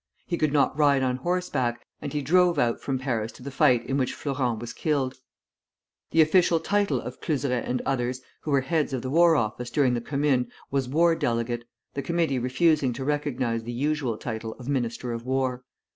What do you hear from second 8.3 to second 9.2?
who were heads of the